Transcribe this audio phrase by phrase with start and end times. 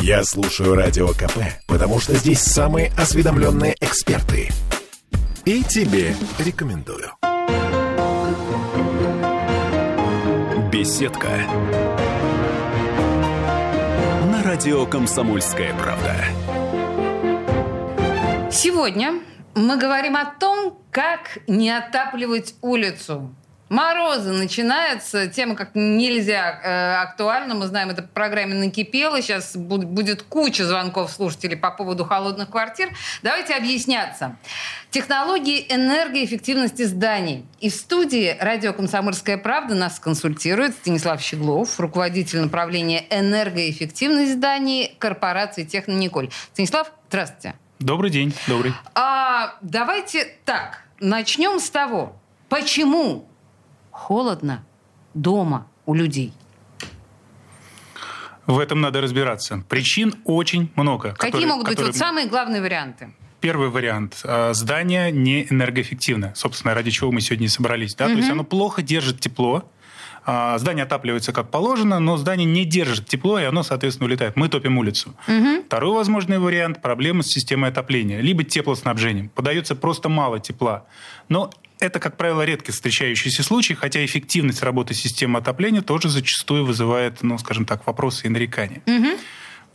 [0.00, 4.48] Я слушаю Радио КП, потому что здесь самые осведомленные эксперты.
[5.44, 7.10] И тебе рекомендую.
[10.70, 11.28] Беседка.
[14.30, 16.14] На радио «Комсомольская правда».
[18.52, 19.20] Сегодня
[19.54, 23.34] мы говорим о том, как не отапливать улицу.
[23.68, 27.54] Морозы начинаются, тема как нельзя э, актуальна.
[27.54, 29.20] Мы знаем, это в программе накипело.
[29.20, 32.90] Сейчас будет, будет куча звонков слушателей по поводу холодных квартир.
[33.22, 34.36] Давайте объясняться.
[34.90, 37.44] Технологии энергоэффективности зданий.
[37.60, 45.64] И в студии радио «Комсомольская правда» нас консультирует Станислав Щеглов, руководитель направления энергоэффективность зданий корпорации
[45.64, 46.30] «Технониколь».
[46.54, 47.54] Станислав, здравствуйте.
[47.80, 48.72] Добрый день, добрый.
[48.94, 52.16] А, давайте так, начнем с того,
[52.48, 53.28] почему
[53.98, 54.64] холодно
[55.14, 56.32] дома у людей?
[58.46, 59.64] В этом надо разбираться.
[59.68, 61.10] Причин очень много.
[61.10, 63.12] Какие которые, могут быть вот самые главные варианты?
[63.40, 64.20] Первый вариант.
[64.24, 66.32] А, здание не энергоэффективно.
[66.34, 67.94] Собственно, ради чего мы сегодня и собрались.
[67.94, 68.06] Да?
[68.06, 68.12] Угу.
[68.12, 69.68] То есть оно плохо держит тепло.
[70.24, 74.36] А, здание отапливается как положено, но здание не держит тепло, и оно, соответственно, улетает.
[74.36, 75.14] Мы топим улицу.
[75.26, 75.64] Угу.
[75.66, 78.20] Второй возможный вариант– проблема с системой отопления.
[78.20, 79.28] Либо теплоснабжением.
[79.28, 80.86] Подается просто мало тепла.
[81.28, 87.22] Но это, как правило, редко встречающийся случай, хотя эффективность работы системы отопления тоже зачастую вызывает,
[87.22, 88.82] ну, скажем так, вопросы и нарекания.
[88.86, 89.18] Угу.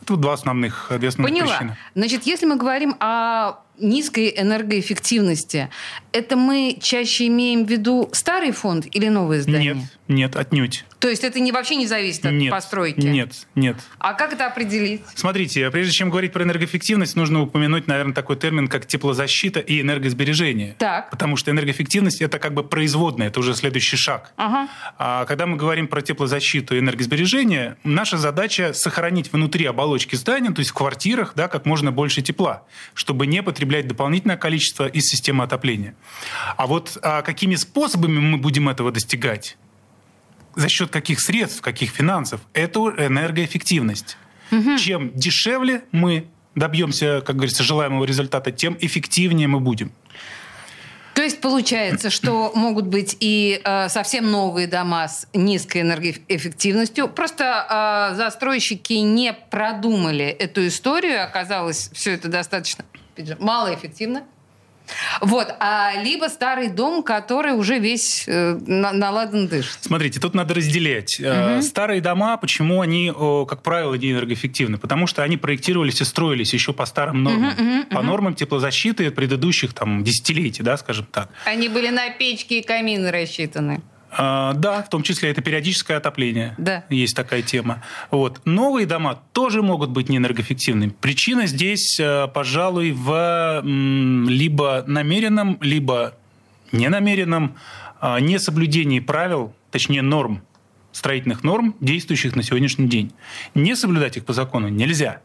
[0.02, 1.58] Это два основных, две основных Поняла.
[1.58, 1.78] причины.
[1.96, 5.70] Значит, если мы говорим о низкой энергоэффективности,
[6.12, 9.74] это мы чаще имеем в виду старый фонд или новые здания?
[9.74, 10.86] Нет, нет, отнюдь.
[11.00, 13.06] То есть это не, вообще не зависит от нет, постройки?
[13.06, 13.76] Нет, нет.
[13.98, 15.02] А как это определить?
[15.16, 20.76] Смотрите, прежде чем говорить про энергоэффективность, нужно упомянуть, наверное, такой термин, как теплозащита и энергосбережение.
[20.80, 21.10] Так.
[21.10, 24.32] Потому что энергоэффективность– это как бы производная, это уже следующий шаг.
[24.38, 24.70] Ага.
[24.98, 30.60] А когда мы говорим про теплозащиту и энергосбережение, наша задача– сохранить внутри оболочки здания, то
[30.60, 35.44] есть в квартирах, да, как можно больше тепла, чтобы не потреблять дополнительное количество из системы
[35.44, 35.96] отопления.
[36.58, 39.58] А вот а какими способами мы будем этого достигать?
[40.56, 44.18] за счет каких средств, каких финансов, это энергоэффективность.
[44.52, 44.78] Угу.
[44.78, 49.92] Чем дешевле мы добьемся, как говорится, желаемого результата, тем эффективнее мы будем.
[51.16, 57.08] То есть получается, что могут быть и э, совсем новые дома с низкой энергоэффективностью.
[57.08, 62.86] Просто э, застройщики не продумали эту историю, оказалось все это достаточно
[63.40, 64.24] малоэффективно.
[65.22, 69.78] Вот, а либо старый дом, который уже весь э, наладан дышит.
[69.82, 71.20] Смотрите, тут надо разделять.
[71.20, 71.62] Угу.
[71.62, 73.12] Старые дома, почему они,
[73.48, 74.78] как правило, не энергоэффективны?
[74.78, 79.10] Потому что они проектировались и строились еще по старым нормам, угу, угу, по нормам теплозащиты
[79.12, 81.30] предыдущих там десятилетий, да, скажем так.
[81.46, 83.82] Они были на печки и камины рассчитаны.
[84.16, 86.56] А, да, в том числе это периодическое отопление.
[86.58, 86.86] Да.
[86.90, 87.84] Есть такая тема.
[88.12, 88.42] Вот.
[88.46, 90.94] Новые дома тоже могут быть неэнергоэффективными.
[91.02, 96.14] Причина здесь, э, пожалуй, в либо намеренном, либо
[96.72, 97.56] ненамеренном
[98.00, 100.42] а, несоблюдении правил, точнее норм,
[100.92, 103.14] строительных норм, действующих на сегодняшний день.
[103.56, 105.22] Не соблюдать их по закону нельзя.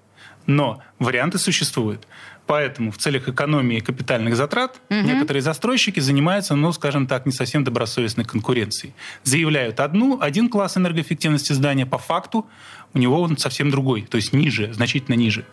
[0.48, 2.08] Но варианты существуют.
[2.46, 5.00] Поэтому в целях экономии капитальных затрат угу.
[5.00, 8.94] некоторые застройщики занимаются, ну, скажем так, не совсем добросовестной конкуренцией.
[9.22, 12.46] Заявляют одну, один класс энергоэффективности здания, по факту
[12.94, 15.44] у него он совсем другой, то есть ниже, значительно ниже.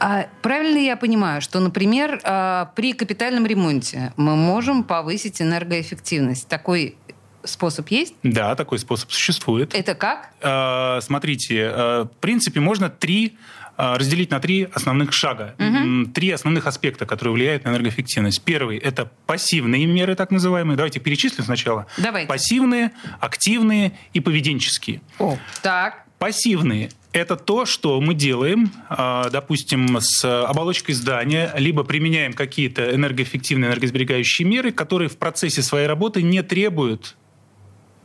[0.00, 6.48] А правильно я понимаю, что, например, а, при капитальном ремонте мы можем повысить энергоэффективность?
[6.48, 6.96] Такой
[7.44, 8.14] способ есть?
[8.24, 9.76] Да, такой способ существует.
[9.76, 10.30] Это как?
[10.40, 15.54] А, смотрите, в принципе, можно три а, разделить на три основных шага.
[15.58, 16.12] Угу.
[16.12, 18.42] Три основных аспекта, которые влияют на энергоэффективность.
[18.42, 20.76] Первый– это пассивные меры, так называемые.
[20.76, 21.86] Давайте перечислим сначала.
[21.98, 22.28] Давайте.
[22.28, 25.00] Пассивные, активные и поведенческие.
[25.18, 26.04] О, так.
[26.18, 33.70] Пассивные– это то, что мы делаем, а, допустим, с оболочкой здания, либо применяем какие-то энергоэффективные,
[33.70, 37.16] энергосберегающие меры, которые в процессе своей работы не требуют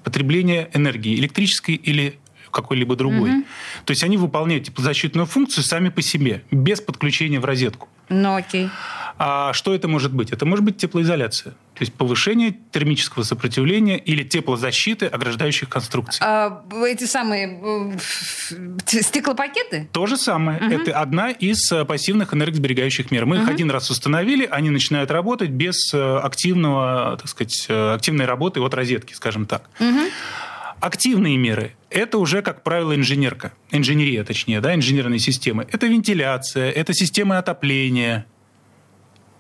[0.03, 2.17] потребления энергии, электрической или
[2.57, 3.31] какой-либо другой.
[3.31, 3.43] Угу.
[3.85, 7.87] То есть они выполняют теплозащитную функцию сами по себе, без подключения в розетку.
[8.09, 8.69] Ну окей.
[9.19, 10.31] А что это может быть?
[10.31, 11.51] Это может быть теплоизоляция.
[11.51, 16.23] То есть повышение термического сопротивления или теплозащиты ограждающих конструкций.
[16.23, 17.97] А, эти самые э,
[18.85, 19.87] стеклопакеты?
[19.91, 20.59] То же самое.
[20.59, 20.71] Угу.
[20.71, 23.25] Это одна из э, пассивных энергосберегающих мер.
[23.25, 23.43] Мы угу.
[23.43, 28.73] их один раз установили, они начинают работать без э, активного, так сказать, активной работы от
[28.73, 29.63] розетки, скажем так.
[29.79, 29.99] Угу.
[30.79, 35.67] Активные меры– это уже, как правило, инженерка, инженерия, точнее, да, инженерные системы.
[35.71, 38.25] Это вентиляция, это системы отопления,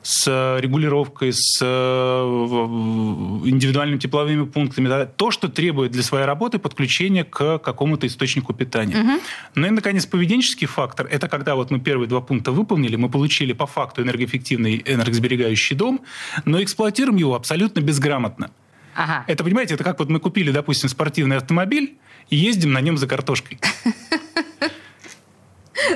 [0.07, 5.05] с регулировкой, с индивидуальными тепловыми пунктами.
[5.17, 8.97] То, что требует для своей работы подключения к какому-то источнику питания.
[8.97, 9.11] Угу.
[9.55, 11.09] Ну и, наконец, поведенческий фактор.
[11.11, 15.99] Это когда вот мы первые два пункта выполнили, мы получили по факту энергоэффективный энергосберегающий дом,
[16.45, 18.51] но эксплуатируем его абсолютно безграмотно.
[18.97, 19.23] Ага.
[19.27, 21.97] Это, понимаете, это как вот мы купили, допустим, спортивный автомобиль
[22.29, 23.59] и ездим на нем за картошкой.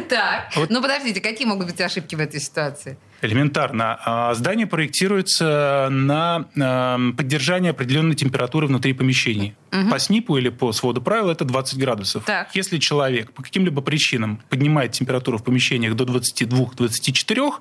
[0.07, 0.69] Так, вот.
[0.69, 2.98] ну подождите, какие могут быть ошибки в этой ситуации?
[3.21, 4.00] Элементарно.
[4.06, 9.56] А, здание проектируется на а, поддержание определенной температуры внутри помещений.
[9.71, 9.89] Угу.
[9.89, 12.25] По СНИПу или по своду правил это 20 градусов.
[12.25, 12.56] Так.
[12.56, 17.54] Если человек по каким-либо причинам поднимает температуру в помещениях до 22-24,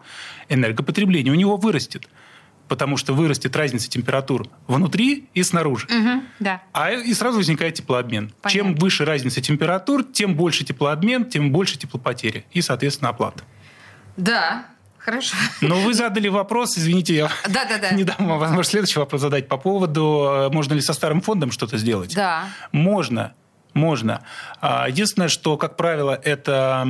[0.49, 2.09] энергопотребление у него вырастет
[2.71, 5.87] потому что вырастет разница температур внутри и снаружи.
[5.87, 6.63] Угу, да.
[6.73, 8.33] А и сразу возникает теплообмен.
[8.41, 8.51] Понятно.
[8.51, 13.43] Чем выше разница температур, тем больше теплообмен, тем больше теплопотери и, соответственно, оплата.
[14.17, 14.67] Да,
[14.99, 15.35] Хорошо.
[15.63, 17.91] Но вы задали вопрос, извините, я да, да, да.
[17.91, 21.53] не дам вам возможность следующий вопрос задать по поводу, э, можно ли со старым фондом
[21.53, 22.15] что-то сделать.
[22.15, 22.49] Да.
[22.71, 23.33] Можно.
[23.73, 24.23] Можно.
[24.61, 26.87] А, единственное, что, как правило, это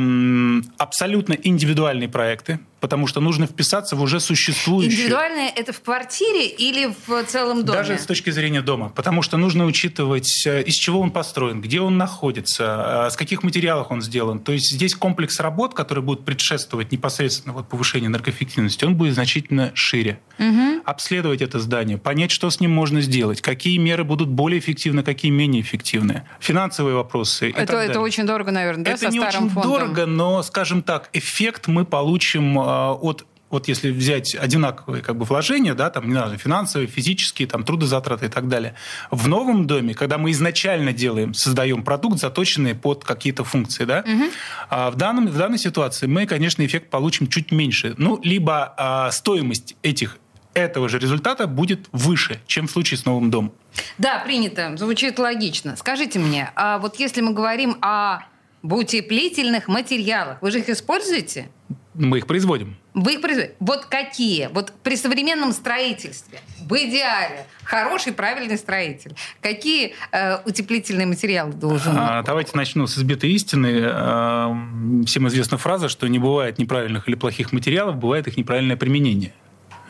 [0.77, 4.95] абсолютно индивидуальные проекты, потому что нужно вписаться в уже существующие.
[4.95, 7.79] Индивидуальное это в квартире или в целом доме?
[7.79, 11.81] Даже с точки зрения дома, потому что нужно учитывать, э, из чего он построен, где
[11.81, 14.41] он находится, э, с каких материалов он сделан.
[14.41, 19.73] То есть здесь комплекс работ, который будет предшествовать непосредственно вот повышению энергоэффективности, он будет значительно
[19.75, 20.19] шире.
[20.39, 20.83] Угу.
[20.87, 25.31] Обследовать это здание, понять, что с ним можно сделать, какие меры будут более эффективны, какие
[25.31, 26.25] менее эффективны.
[26.41, 27.53] Финансовые вопросы.
[27.55, 29.73] Это, это очень дорого, наверное, да, это со не старым очень фондом?
[29.73, 32.70] дорого, но, скажем так, эффект мы получим э,
[33.01, 37.65] от вот если взять одинаковые как бы вложения, да, там, не знаю, финансовые, физические, там,
[37.65, 38.75] трудозатраты и так далее,
[39.11, 44.25] в новом доме, когда мы изначально делаем, создаем продукт, заточенный под какие-то функции, да, угу.
[44.69, 47.95] а в, данном, в данной ситуации мы, конечно, эффект получим чуть меньше.
[47.99, 50.19] Ну, либо а, стоимость этих
[50.55, 53.53] этого же результата будет выше, чем в случае с новым домом.
[53.99, 54.77] Да, принято.
[54.77, 55.77] Звучит логично.
[55.77, 58.21] Скажите мне, а вот если мы говорим о
[58.63, 61.49] утеплительных материалах, вы же их используете?
[61.95, 62.77] Мы их производим.
[62.95, 63.55] Вы их производите.
[63.59, 64.49] Вот какие?
[64.53, 72.23] Вот при современном строительстве, в идеале, хороший, правильный строитель, какие э, утеплительные материалы должен а,
[72.23, 73.81] Давайте начну с избитой истины.
[73.83, 74.57] А,
[75.05, 79.33] всем известна фраза, что не бывает неправильных или плохих материалов, бывает их неправильное применение.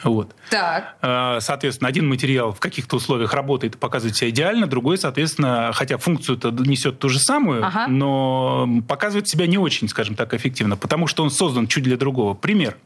[0.03, 0.35] Вот.
[0.51, 0.97] Так.
[1.03, 5.99] А, соответственно, один материал в каких-то условиях работает и показывает себя идеально, другой, соответственно, хотя
[5.99, 7.87] функцию-то несет ту же самую, ага.
[7.87, 12.35] но показывает себя не очень, скажем так, эффективно, потому что он создан чуть для другого.
[12.35, 12.77] Пример.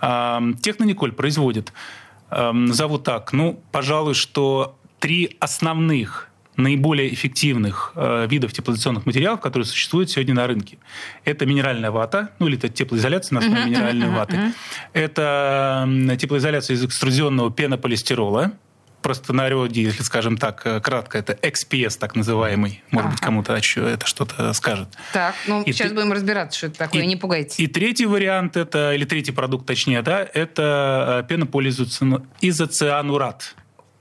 [0.00, 1.72] А, Технониколь производит,
[2.30, 6.25] зовут так, ну, пожалуй, что три основных
[6.56, 10.78] наиболее эффективных э, видов теплоизоляционных материалов, которые существуют сегодня на рынке.
[11.24, 14.36] Это минеральная вата, ну или это теплоизоляция на основе uh-huh, минеральной uh-huh, ваты.
[14.36, 14.52] Uh-huh.
[14.92, 18.52] Это теплоизоляция из экструзионного пенополистирола,
[19.06, 22.82] просто на народе, если скажем так, э, кратко, это XPS так называемый.
[22.90, 23.12] Может ага.
[23.12, 24.88] быть, кому-то это что-то скажет.
[25.12, 25.94] Так, ну и сейчас т...
[25.94, 27.60] будем разбираться, что это такое, и, не пугайтесь.
[27.60, 33.54] И третий вариант, это, или третий продукт точнее, да, это э, пенополизоцианурат.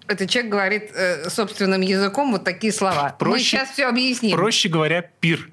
[0.07, 3.15] Это человек говорит э, собственным языком вот такие слова.
[3.17, 4.37] Проще, Мы сейчас все объясним.
[4.37, 5.49] Проще говоря, пир.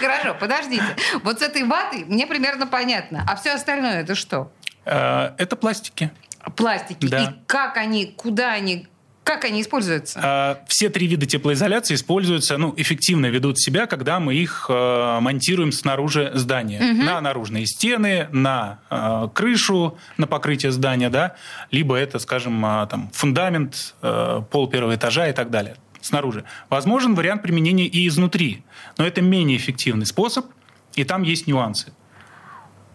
[0.00, 0.84] Хорошо, подождите.
[1.22, 3.24] Вот с этой ватой мне примерно понятно.
[3.28, 4.52] А все остальное это что?
[4.84, 6.10] Э, это пластики.
[6.56, 7.06] Пластики.
[7.06, 7.22] Да.
[7.22, 8.88] И как они, куда они,
[9.28, 10.18] как они используются?
[10.22, 15.70] А, все три вида теплоизоляции используются, ну, эффективно ведут себя, когда мы их э, монтируем
[15.70, 16.78] снаружи здания.
[16.78, 17.02] Угу.
[17.02, 21.34] На наружные стены, на э, крышу, на покрытие здания, да,
[21.70, 26.44] либо это, скажем, э, там, фундамент, э, пол первого этажа и так далее снаружи.
[26.70, 28.64] Возможен вариант применения и изнутри,
[28.96, 30.46] но это менее эффективный способ,
[30.94, 31.92] и там есть нюансы.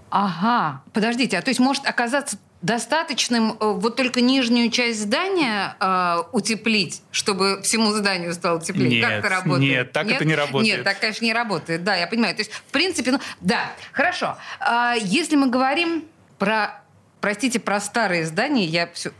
[0.09, 6.23] Ага, подождите, а то есть может оказаться достаточным э, вот только нижнюю часть здания э,
[6.31, 9.01] утеплить, чтобы всему зданию стало теплее?
[9.01, 9.69] Нет, как это работает?
[9.69, 10.15] Нет, так нет?
[10.15, 10.75] это не работает.
[10.77, 11.83] Нет, так, конечно, не работает.
[11.83, 12.33] Да, я понимаю.
[12.35, 14.37] То есть, в принципе, ну, да, хорошо.
[14.61, 16.05] А, если мы говорим
[16.39, 16.81] про,
[17.19, 19.11] простите, про старые здания, я все...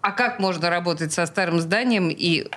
[0.00, 2.48] А как можно работать со старым зданием и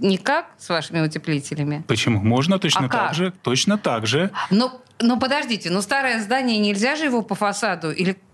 [0.00, 1.84] никак с вашими утеплителями?
[1.88, 2.20] Почему?
[2.20, 3.14] Можно точно а так как?
[3.14, 3.32] же.
[3.42, 4.30] Точно так же.
[4.50, 8.25] Но, но подождите, но старое здание нельзя же его по фасаду или Э,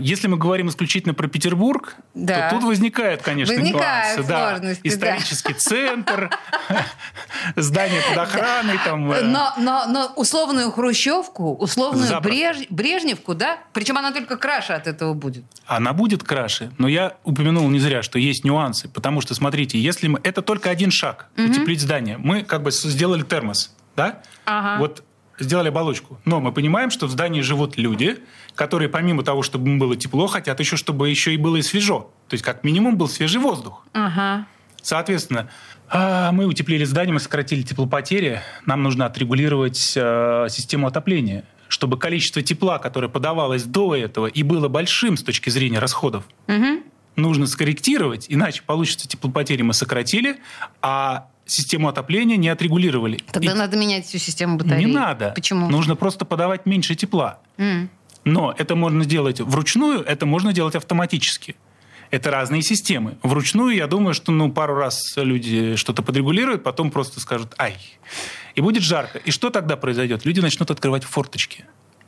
[0.00, 2.48] если мы говорим исключительно про Петербург, да.
[2.48, 4.32] то тут возникает, конечно, возникают нюансы.
[4.32, 4.88] Сложности, да.
[4.88, 5.58] Исторический да.
[5.58, 6.30] центр,
[7.56, 8.78] здание под охраной.
[8.84, 9.10] Там.
[9.12, 9.22] Э.
[9.22, 13.58] Но, но, но условную Хрущевку, условную Бреж, Брежневку, да?
[13.72, 15.44] Причем она только краше от этого будет.
[15.66, 16.72] Она будет краше.
[16.78, 18.88] Но я упомянул не зря, что есть нюансы.
[18.88, 20.20] Потому что, смотрите, если мы...
[20.22, 21.28] Это только один шаг.
[21.36, 22.18] Утеплить здание.
[22.18, 23.74] Мы как бы сделали термос.
[23.96, 24.22] Да?
[24.44, 24.78] Ага.
[24.78, 25.04] Вот
[25.40, 26.18] сделали оболочку.
[26.24, 28.18] Но мы понимаем, что в здании живут люди,
[28.54, 32.10] которые помимо того, чтобы им было тепло, хотят еще, чтобы еще и было и свежо.
[32.28, 33.84] То есть как минимум был свежий воздух.
[33.92, 34.46] Ага.
[34.82, 35.50] Соответственно,
[35.88, 38.40] а, мы утеплили здание, мы сократили теплопотери.
[38.66, 44.68] Нам нужно отрегулировать э, систему отопления, чтобы количество тепла, которое подавалось до этого и было
[44.68, 46.82] большим с точки зрения расходов, Угу.
[47.16, 50.38] нужно скорректировать, иначе получится теплопотери мы сократили,
[50.80, 53.18] а систему отопления не отрегулировали.
[53.32, 54.84] Тогда И надо менять всю систему батареи.
[54.84, 55.32] не надо.
[55.34, 55.68] Почему?
[55.68, 57.40] Нужно просто подавать меньше тепла.
[57.58, 57.90] М.
[58.24, 61.56] Но это можно сделать вручную, это можно делать автоматически.
[62.10, 63.18] Это разные системы.
[63.22, 67.76] Вручную, я думаю, что ну, пару раз люди что-то подрегулируют, потом просто скажут «ай».
[68.56, 69.18] И будет жарко.
[69.18, 70.24] И что тогда произойдет?
[70.24, 71.64] Люди начнут открывать форточки.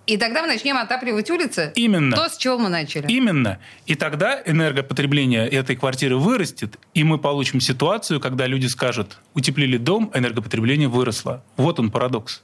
[0.06, 1.73] И тогда мы начнем отапливать улицы?
[1.76, 2.16] Именно.
[2.16, 3.06] То, с чего мы начали.
[3.06, 3.59] Именно.
[3.87, 10.11] И тогда энергопотребление этой квартиры вырастет, и мы получим ситуацию, когда люди скажут, утеплили дом,
[10.14, 11.44] энергопотребление выросло.
[11.56, 12.42] Вот он парадокс.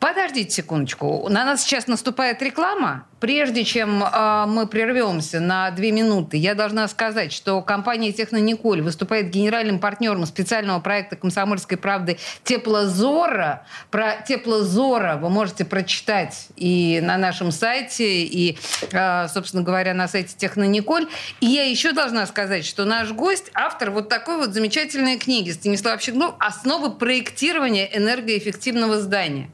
[0.00, 1.28] Подождите секундочку.
[1.28, 3.04] На нас сейчас наступает реклама.
[3.18, 9.30] Прежде чем э, мы прервемся на две минуты, я должна сказать, что компания «Технониколь» выступает
[9.30, 13.66] генеральным партнером специального проекта «Комсомольской правды» «Теплозора».
[13.90, 18.56] Про «Теплозора» вы можете прочитать и на нашем сайте, и,
[18.92, 21.08] э, собственно говоря, на сайте «Технониколь».
[21.40, 26.00] И я еще должна сказать, что наш гость– автор вот такой вот замечательной книги Станислав
[26.00, 29.50] Щеглов «Основы проектирования энергоэффективного здания».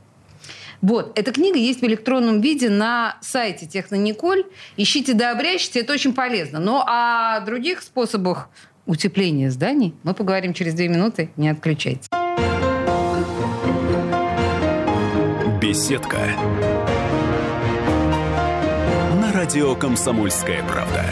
[0.84, 4.44] Вот, эта книга есть в электронном виде на сайте Технониколь.
[4.76, 6.60] Ищите да обрящите, это очень полезно.
[6.60, 8.50] Но о других способах
[8.84, 11.30] утепления зданий мы поговорим через две минуты.
[11.38, 12.08] Не отключайтесь.
[15.58, 16.18] Беседка.
[19.22, 21.02] На радио «Комсомольская правда».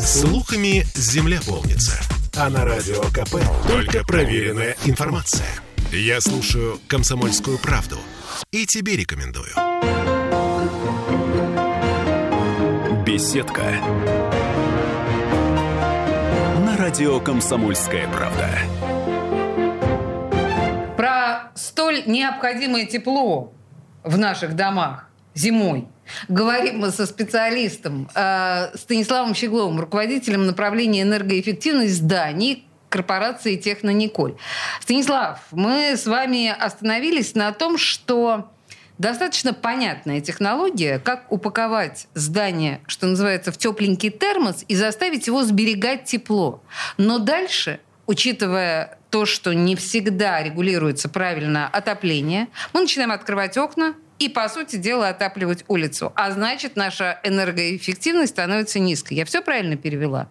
[0.00, 2.00] Слухами земля полнится.
[2.36, 3.36] А на радио КП
[3.68, 5.44] только проверенная информация.
[5.96, 8.00] Я слушаю «Комсомольскую правду»
[8.50, 9.46] и тебе рекомендую.
[13.06, 13.62] Беседка.
[16.66, 18.48] На радио «Комсомольская правда».
[20.96, 23.52] Про столь необходимое тепло
[24.02, 25.86] в наших домах зимой
[26.26, 34.36] говорим мы со специалистом э, Станиславом Щегловым, руководителем направления энергоэффективность зданий корпорации «Технониколь».
[34.80, 38.52] Станислав, мы с вами остановились на том, что
[38.98, 46.04] достаточно понятная технология, как упаковать здание, что называется, в тепленький термос и заставить его сберегать
[46.04, 46.62] тепло.
[46.96, 54.28] Но дальше, учитывая то, что не всегда регулируется правильно отопление, мы начинаем открывать окна, и,
[54.28, 56.12] по сути дела, отапливать улицу.
[56.14, 59.14] А значит, наша энергоэффективность становится низкой.
[59.14, 60.28] Я все правильно перевела?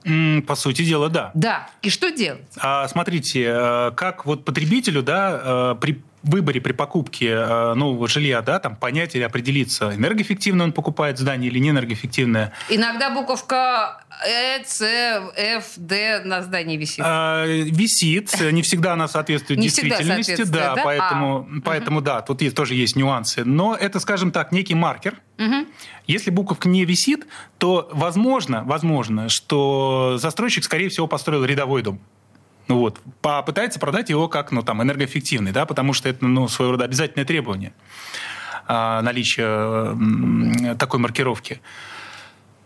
[0.48, 1.32] По сути дела, да.
[1.34, 1.70] Да.
[1.82, 2.42] И что делать?
[2.58, 8.42] А, смотрите, э, как вот потребителю, да, э, при выборе, при покупке э, нового жилья,
[8.42, 12.54] да, там понять или определиться, энергоэффективно он покупает здание или не энергоэффективное.
[12.70, 17.04] Иногда буковка Э, С, Ф, Д на здании висит.
[17.06, 20.84] А, висит, не всегда она соответствует Не действительности, соответствует, да, да?
[20.84, 23.44] поэтому, А, поэтому да, тут есть, тоже есть нюансы.
[23.44, 25.20] Но это, скажем так, некий маркер.
[25.38, 25.68] Мгм.
[26.08, 27.26] Если буковка не висит,
[27.58, 32.00] то возможно, возможно, что застройщик, скорее всего, построил рядовой дом.
[32.68, 36.74] Ну вот, попытается продать его как ну, там, энергоэффективный, да, потому что это ну, своего
[36.74, 37.74] рода обязательное требование
[38.68, 41.62] а, наличия м, такой маркировки.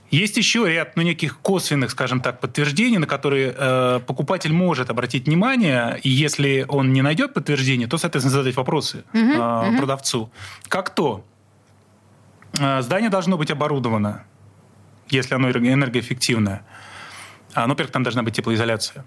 [0.09, 5.25] Есть еще ряд ну, неких косвенных, скажем так, подтверждений, на которые э, покупатель может обратить
[5.25, 10.31] внимание, и если он не найдет подтверждение, то, соответственно, задать вопросы э, продавцу.
[10.69, 11.25] Как то?
[12.57, 14.23] Э, здание должно быть оборудовано,
[15.09, 16.63] если оно энергоэффективное.
[17.53, 19.03] А, ну, во-первых, там должна быть теплоизоляция.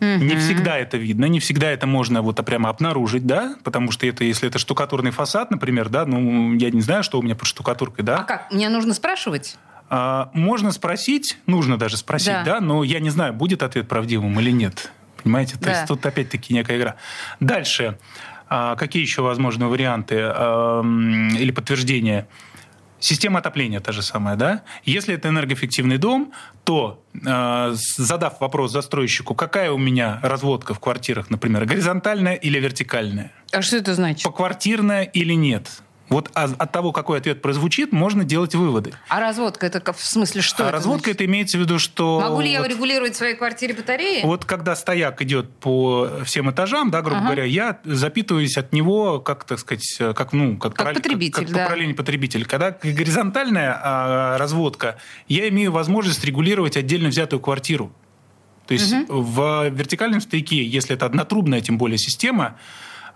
[0.00, 4.24] Не всегда это видно, не всегда это можно вот прямо обнаружить, да, потому что это,
[4.24, 8.04] если это штукатурный фасад, например, да, ну, я не знаю, что у меня под штукатуркой,
[8.04, 8.18] да.
[8.18, 8.50] А как?
[8.50, 9.56] Мне нужно спрашивать?
[9.90, 12.44] А, можно спросить, нужно даже спросить, Да.
[12.44, 12.60] да.
[12.60, 14.90] но я не знаю, будет ответ правдивым или нет.
[15.22, 15.56] Понимаете?
[15.56, 15.70] То Да.
[15.72, 16.94] есть тут опять-таки некая игра.
[17.40, 17.98] Дальше.
[18.48, 22.26] А, какие еще возможны варианты а, или подтверждения?
[23.00, 24.62] Система отопления та же самая, да?
[24.84, 26.32] Если это энергоэффективный дом,
[26.64, 33.32] то э, задав вопрос застройщику, какая у меня разводка в квартирах, например, горизонтальная или вертикальная,
[33.52, 34.22] А что это значит?
[34.22, 38.92] поквартирная или нет, вот а- от того, какой ответ прозвучит, можно делать выводы.
[39.08, 40.64] А разводка это как- в смысле что?
[40.64, 41.14] а это разводка значит?
[41.16, 44.22] это имеется в виду, что Могу ли я вот, регулировать в своей квартире батареи?
[44.24, 47.26] вот когда стояк идет по всем этажам, да, грубо Ага.
[47.26, 51.54] говоря, я запитываюсь от него, как так сказать, как ну как, Как параллель- потребитель, как,
[51.54, 51.64] да.
[51.66, 52.44] параллельный потребитель.
[52.44, 54.96] Когда горизонтальная а, разводка,
[55.28, 57.92] я имею возможность регулировать отдельно взятую квартиру.
[58.66, 62.56] То есть в вертикальном стояке, если это однотрубная, тем более система,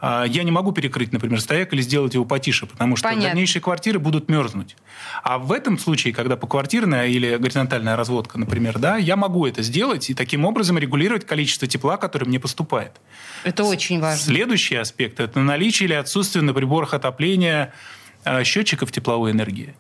[0.03, 3.31] я не могу перекрыть, например, стояк или сделать его потише, потому что Понятно.
[3.31, 4.77] дальнейшие квартиры будут мерзнуть.
[5.23, 10.11] А в этом случае, когда поквартирная или горизонтальная разводка, например, да, я могу это сделать
[10.11, 12.93] и таким образом регулировать количество тепла, которое мне поступает.
[13.45, 14.19] Это очень важно.
[14.19, 17.73] Следующий аспект– это наличие или отсутствие на приборах отопления
[18.25, 19.75] э, счетчиков тепловой энергии.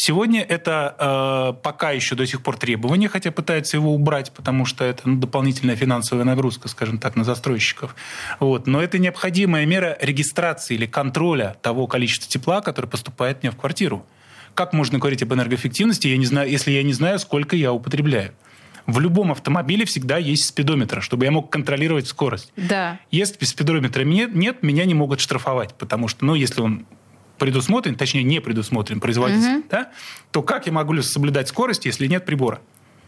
[0.00, 4.84] Сегодня это э, пока еще до сих пор требование, хотя пытаются его убрать, потому что
[4.84, 7.96] это ну, дополнительная финансовая нагрузка, скажем так, на застройщиков.
[8.38, 8.68] Вот.
[8.68, 14.06] Но это необходимая мера регистрации или контроля того количества тепла, которое поступает мне в квартиру.
[14.54, 18.34] Как можно говорить об энергоэффективности, я не знаю, если я не знаю, сколько я употребляю?
[18.86, 22.52] В любом автомобиле всегда есть спидометр, чтобы я мог контролировать скорость.
[22.56, 23.00] Да.
[23.10, 26.86] Если спидометра нет, нет, меня не могут штрафовать, потому что, ну, если он
[27.38, 29.90] предусмотрен, точнее, не предусмотрен производитель, да,
[30.30, 32.60] то как я могу соблюдать скорость, если нет прибора?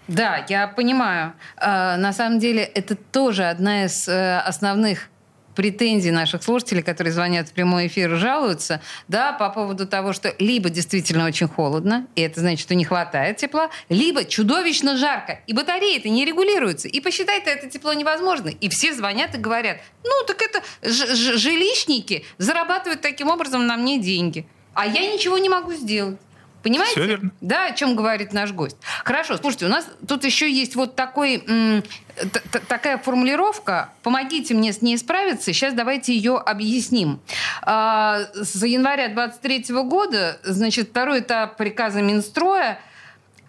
[0.08, 1.34] Да, я понимаю.
[1.56, 5.09] Э, На самом деле это тоже одна из э, основных
[5.54, 10.34] претензий наших слушателей, которые звонят в прямой эфир и жалуются, да, по поводу того, что
[10.38, 15.52] либо действительно очень холодно, и это значит, что не хватает тепла, либо чудовищно жарко, и
[15.52, 18.48] батареи это не регулируются, и посчитать это тепло невозможно.
[18.48, 24.46] И все звонят и говорят, ну, так это жилищники зарабатывают таким образом на мне деньги,
[24.74, 26.18] а я ничего не могу сделать.
[26.62, 26.92] Понимаете?
[27.00, 27.30] Всё верно.
[27.40, 28.76] Да, о чем говорит наш гость.
[29.04, 31.82] Хорошо, слушайте, у нас тут еще есть вот такой, м,
[32.16, 33.90] т- т- такая формулировка.
[34.02, 35.52] Помогите мне с ней справиться.
[35.52, 37.20] Сейчас давайте ее объясним.
[37.62, 42.78] А, с января 23 года, значит, второй этап приказа Минстроя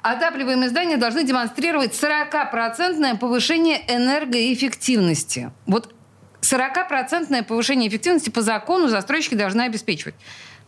[0.04, 5.52] Отапливаемые здания должны демонстрировать 40% повышение энергоэффективности.
[5.68, 5.94] Вот
[6.42, 10.16] 40% повышение эффективности по закону застройщики должны обеспечивать.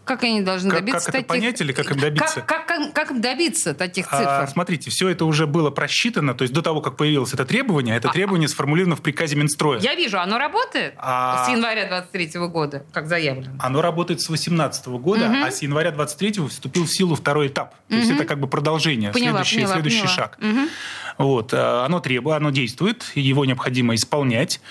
[0.05, 1.27] Как они должны Как- добиться как это таких...
[1.27, 2.41] понять или как им добиться?
[2.41, 4.23] Как, как- как им добиться таких цифр?
[4.27, 7.95] А, смотрите, все это уже было просчитано, то есть до того, как появилось это требование,
[7.95, 9.79] это требование сформулировано в приказе Минстроя.
[9.79, 13.55] Я вижу, оно работает А- с января 23 года, как заявлено.
[13.59, 17.73] Оно работает с 2018 года, а с января 23 вступил в силу второй этап.
[17.89, 20.15] То есть это как бы продолжение, Поняла, следующий, поняла, следующий поняла.
[20.15, 20.37] шаг.
[20.39, 20.69] Мгм.
[21.17, 24.61] Вот, э, оно требует, оно действует, его необходимо исполнять.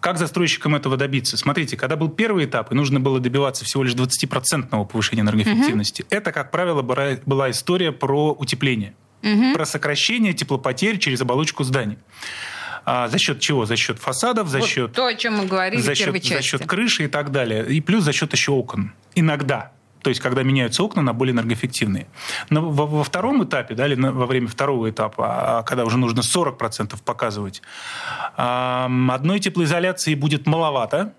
[0.00, 1.36] Как застройщикам этого добиться?
[1.36, 6.32] Смотрите, когда был первый этап, и нужно было добиваться всего лишь 20% повышения энергоэффективности, это,
[6.32, 8.94] как правило, была- история про утепление,
[9.54, 11.98] про сокращение теплопотерь через оболочку зданий.
[12.84, 13.64] А за счет чего?
[13.64, 16.34] За счет фасадов, за Вот счет то, о чем мы говорили за в счет, части.
[16.34, 17.64] за счет крыши и так далее.
[17.68, 18.92] И плюс за счет еще окон.
[19.14, 19.70] Иногда.
[20.02, 22.06] То есть, когда меняются окна на более энергоэффективные.
[22.50, 25.96] Но во, во втором этапе, да, или на- во время второго этапа, а, когда уже
[25.98, 27.62] нужно 40% показывать,
[28.36, 31.14] ам, одной теплоизоляции будет маловато.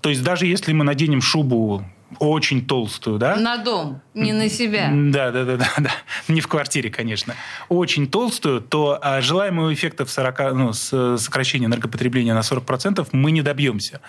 [0.00, 1.84] То есть, даже если мы наденем шубу
[2.18, 4.90] очень толстую, да, На дом, не на себя.
[4.92, 5.90] да, да, да, да, да.
[6.28, 7.34] Не в квартире, конечно.
[7.68, 13.06] Очень толстую, то а, желаемого эффекта в 40, ну, с э, сокращения энергопотребления на 40%
[13.12, 14.00] мы не добьемся.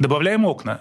[0.00, 0.80] Добавляем окна.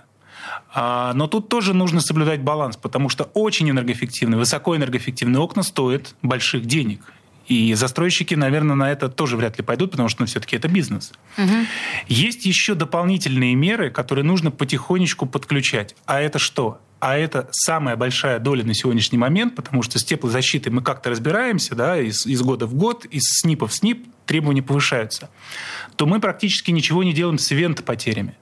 [0.73, 6.65] А, но тут тоже нужно соблюдать баланс, потому что очень энергоэффективные, высокоэнергоэффективные окна стоят больших
[6.65, 7.01] денег.
[7.47, 11.11] И застройщики, наверное, на это тоже вряд ли пойдут, потому что ну, все-таки это бизнес.
[12.07, 15.95] Есть еще дополнительные меры, которые нужно потихонечку подключать.
[16.05, 16.79] А это что?
[16.99, 21.75] А это самая большая доля на сегодняшний момент, потому что с теплозащитой мы как-то разбираемся,
[21.75, 25.29] да, из, из года в год, из СНИПа в СНИП требования повышаются.
[25.97, 28.37] То мы практически ничего не делаем с вент-потерями.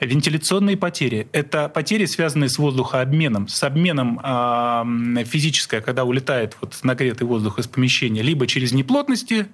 [0.00, 7.26] Вентиляционные потери– это потери, связанные с воздухообменом, с обменом м, физическое, когда улетает вот нагретый
[7.26, 9.46] воздух из помещения, либо через неплотности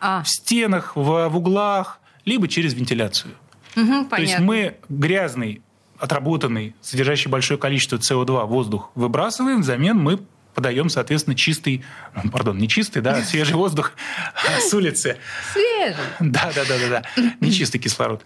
[0.00, 3.32] А, в стенах, в, в углах, либо через вентиляцию.
[3.74, 4.44] мгм, То есть понятно.
[4.46, 5.62] мы грязный,
[5.98, 10.20] отработанный, содержащий большое количество СО2 воздух выбрасываем, взамен мы
[10.54, 11.84] подаем, соответственно, чистый,
[12.22, 13.92] ну, пардон, не чистый, да, свежий воздух
[14.60, 15.16] с улицы.
[15.54, 15.96] Свежий.
[16.20, 17.32] Да, да, да, да, да.
[17.40, 18.22] Не чистый кислород.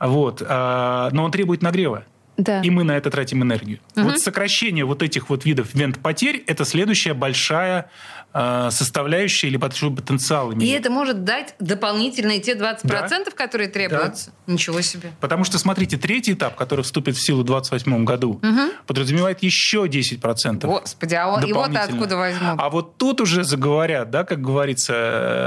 [0.00, 0.42] Вот.
[0.46, 2.04] а, Но он требует нагрева.
[2.36, 2.60] Да.
[2.60, 3.78] И мы на это тратим энергию.
[3.94, 7.90] Вот сокращение вот этих вот видов вент-потерь– это следующая большая
[8.32, 10.80] составляющая или большой потенциал И имеет.
[10.80, 14.30] это может дать дополнительные те 20%, которые требуются.
[14.46, 15.10] Ничего себе.
[15.20, 18.40] Потому что, смотрите, третий этап, который вступит в силу в 2028 году,
[18.86, 20.66] подразумевает еще 10%.
[20.66, 22.60] Господи, а он- его-то откуда возьмут?
[22.60, 24.92] А вот тут уже заговорят, да, как говорится,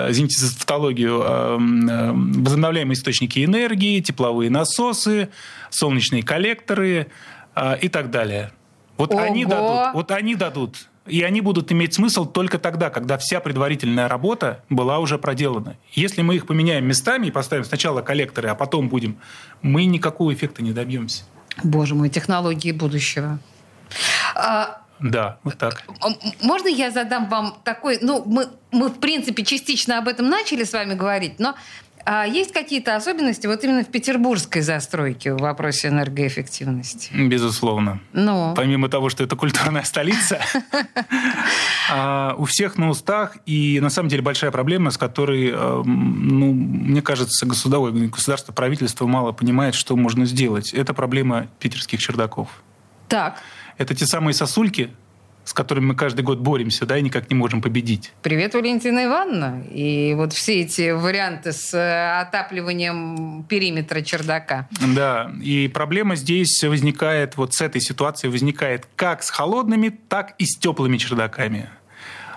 [0.07, 1.57] э, извините за тавтологию, э,
[1.89, 2.11] э,
[2.41, 5.29] возобновляемые источники энергии, тепловые насосы,
[5.69, 7.07] солнечные коллекторы
[7.55, 8.51] э, и так далее.
[8.97, 9.21] Вот Ого!
[9.21, 10.88] они дадут, вот они дадут.
[11.09, 15.75] И они будут иметь смысл только тогда, когда вся предварительная работа была уже проделана.
[15.91, 19.17] Если мы их поменяем местами и поставим сначала коллекторы, а потом будем,
[19.61, 21.23] мы никакого эффекта не добьемся.
[21.63, 23.39] Боже мой, технологии будущего.
[24.35, 25.83] А, Да, вот так.
[26.41, 27.99] можно я задам вам такой...
[28.01, 31.55] Ну, мы, мы, в принципе, частично об этом начали с вами говорить, но
[32.05, 37.11] А есть какие-то особенности вот именно в петербургской застройке в вопросе энергоэффективности?
[37.13, 37.99] Безусловно.
[38.13, 38.53] Ну?
[38.55, 40.39] Помимо того, что это культурная столица,
[41.91, 46.53] а, у всех на устах, и на самом деле большая проблема, с которой, э, ну,
[46.53, 50.73] мне кажется, государство, правительство мало понимает, что можно сделать.
[50.73, 52.49] Это проблема питерских чердаков.
[53.07, 53.41] Так.
[53.77, 54.91] Это те самые сосульки,
[55.49, 58.13] с которыми мы каждый год боремся, да, и никак не можем победить.
[58.21, 59.63] Привет, Валентина Ивановна.
[59.71, 64.67] И вот все эти варианты с э, отапливанием периметра чердака.
[64.95, 70.45] Да, и проблема здесь возникает, вот с этой ситуации возникает как с холодными, так и
[70.45, 71.67] с теплыми чердаками.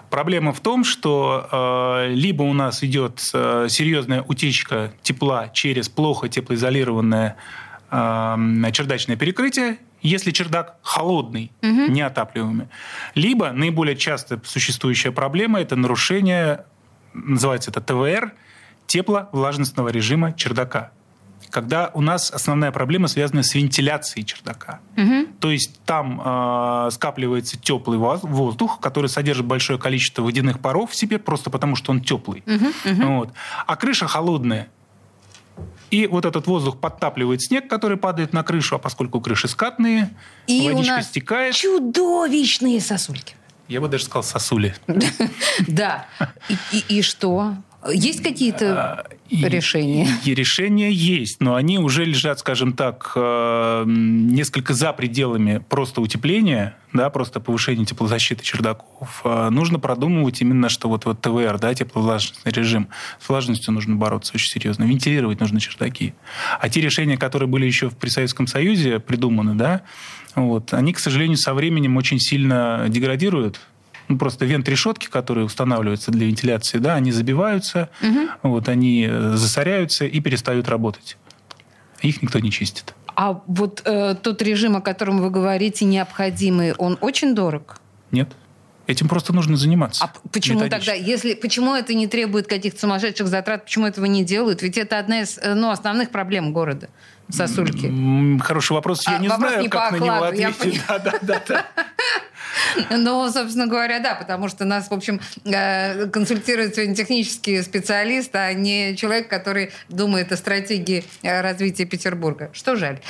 [0.09, 6.31] Проблема в том, что э, либо у нас идет э, серьезная утечка тепла через плохо
[6.31, 7.37] теплоизолированное
[7.91, 8.37] э,
[8.73, 11.91] чердачное перекрытие, если чердак холодный, угу.
[11.91, 12.69] неотапливаемый.
[13.15, 16.65] Либо наиболее часто существующая проблема– это нарушение,
[17.15, 18.33] называется это ТВР,
[18.87, 20.93] тепло-влажностного режима чердака.
[21.51, 24.81] Когда у нас основная проблема связана с вентиляцией чердака.
[24.97, 25.27] Угу.
[25.39, 31.19] То есть там э, скапливается теплый воздух, который содержит большое количество водяных паров в себе,
[31.19, 32.43] просто потому что он теплый.
[32.47, 33.13] Угу, угу.
[33.19, 33.33] Вот.
[33.67, 34.69] А крыша холодная.
[35.91, 40.11] И вот этот воздух подтапливает снег, который падает на крышу, а поскольку крыши скатные,
[40.47, 41.55] и водичка у нас стекает.
[41.55, 43.35] чудовищные сосульки.
[43.69, 44.75] Я бы даже сказал сосули.
[45.69, 46.07] Да.
[46.89, 47.55] И что?
[47.91, 50.07] Есть какие-то а, решения?
[50.25, 56.77] И решения есть, но они уже лежат, скажем так, э, несколько за пределами просто утепления,
[56.93, 59.23] да, просто повышения теплозащиты чердаков.
[59.25, 64.33] А нужно продумывать именно, что вот, вот ТВР, да, тепловлажностный режим, с влажностью нужно бороться
[64.35, 64.85] очень серьезно.
[64.85, 66.15] Вентилировать нужно чердаки.
[66.61, 69.83] А те решения, которые были еще при Советском Союзе придуманы, да,
[70.35, 73.61] вот, они, к сожалению, со временем очень сильно деградируют,
[74.13, 78.29] ну, просто вент-решетки, которые устанавливаются для вентиляции, да, они забиваются, угу.
[78.43, 81.17] вот, они э, засоряются и перестают работать.
[82.01, 82.95] Их никто не чистит.
[83.15, 87.79] А вот э, тот режим, о котором вы говорите, необходимый, он очень дорог?
[88.11, 88.29] Нет.
[88.87, 90.05] Этим просто нужно заниматься.
[90.05, 94.63] А почему тогда, если почему это не требует каких-то сумасшедших затрат, почему этого не делают?
[94.63, 96.89] Ведь это одна из э, ну, основных проблем города
[97.31, 98.39] сосульки.
[98.41, 99.07] Хороший вопрос.
[99.07, 100.81] Я а, не знаю, как на него ответить.
[100.89, 101.67] Да, да, да, да.
[102.91, 108.53] Ну, собственно говоря, да, потому что нас, в общем, э, консультирует сегодня технический специалист, а
[108.53, 112.51] не человек, который думает о стратегии э, развития Петербурга.
[112.53, 113.01] Что жаль.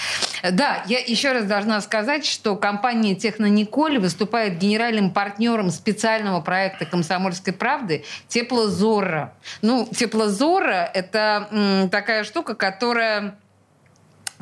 [0.50, 7.52] Да, я еще раз должна сказать, что компания «Технониколь» выступает генеральным партнером специального проекта «Комсомольской
[7.52, 9.34] правды» «Теплозора».
[9.60, 13.36] Ну, «Теплозора»— это такая штука, которая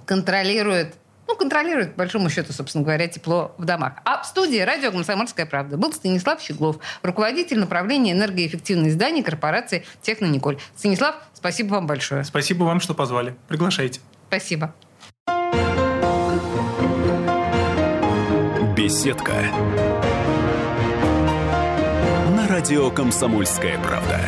[0.06, 0.94] контролирует
[1.30, 3.94] ну, контролирует, по большому счету, собственно говоря, тепло в домах.
[4.04, 10.58] А в студии радио «Комсомольская правда» был Станислав Щеглов, руководитель направления энергоэффективных зданий корпорации «Технониколь».
[10.76, 12.24] Станислав, спасибо вам большое.
[12.24, 13.36] Спасибо вам, что позвали.
[13.46, 14.00] Приглашайте.
[14.26, 14.74] Спасибо.
[18.76, 19.34] Беседка.
[22.34, 24.20] На радио «Комсомольская правда».